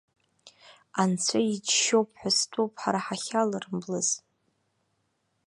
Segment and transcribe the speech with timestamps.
[1.01, 4.09] Анцәа иџьшьоуп ҳәа стәоуп ҳара ҳахьаларымблыз.